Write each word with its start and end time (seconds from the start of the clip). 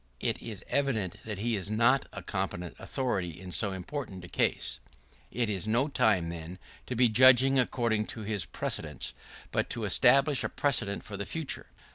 It 0.19 0.41
is 0.41 0.65
evident 0.67 1.17
that 1.25 1.37
he 1.37 1.55
is 1.55 1.69
not 1.69 2.07
a 2.11 2.23
competent 2.23 2.75
authority 2.79 3.39
in 3.39 3.51
so 3.51 3.71
important 3.71 4.25
a 4.25 4.29
case. 4.29 4.79
It 5.29 5.47
is 5.47 5.67
no 5.67 5.87
time, 5.89 6.29
then, 6.29 6.57
to 6.87 6.95
be 6.95 7.07
judging 7.07 7.59
according 7.59 8.07
to 8.17 8.21
his 8.21 8.43
precedents, 8.43 9.13
but 9.51 9.69
to 9.69 9.83
establish 9.85 10.43
a 10.43 10.49
precedent 10.49 11.03
for 11.03 11.17
the 11.17 11.27
future. 11.27 11.67